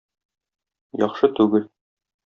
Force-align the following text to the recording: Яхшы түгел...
Яхшы 1.05 1.33
түгел... 1.41 1.73